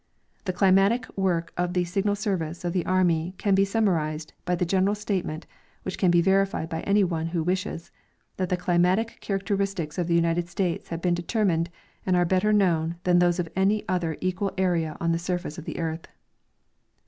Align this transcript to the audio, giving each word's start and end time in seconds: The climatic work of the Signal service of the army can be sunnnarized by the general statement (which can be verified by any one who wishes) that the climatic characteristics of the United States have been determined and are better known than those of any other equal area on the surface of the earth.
The 0.45 0.51
climatic 0.51 1.05
work 1.15 1.53
of 1.57 1.73
the 1.75 1.83
Signal 1.83 2.15
service 2.15 2.65
of 2.65 2.73
the 2.73 2.87
army 2.87 3.35
can 3.37 3.53
be 3.53 3.63
sunnnarized 3.63 4.33
by 4.45 4.55
the 4.55 4.65
general 4.65 4.95
statement 4.95 5.45
(which 5.83 5.99
can 5.99 6.09
be 6.09 6.23
verified 6.23 6.69
by 6.69 6.81
any 6.81 7.03
one 7.03 7.27
who 7.27 7.43
wishes) 7.43 7.91
that 8.37 8.49
the 8.49 8.57
climatic 8.57 9.19
characteristics 9.21 9.99
of 9.99 10.07
the 10.07 10.15
United 10.15 10.49
States 10.49 10.87
have 10.87 11.03
been 11.03 11.13
determined 11.13 11.69
and 12.03 12.15
are 12.15 12.25
better 12.25 12.51
known 12.51 12.95
than 13.03 13.19
those 13.19 13.37
of 13.37 13.47
any 13.55 13.87
other 13.87 14.17
equal 14.21 14.51
area 14.57 14.97
on 14.99 15.11
the 15.11 15.19
surface 15.19 15.59
of 15.59 15.65
the 15.65 15.77
earth. 15.77 16.07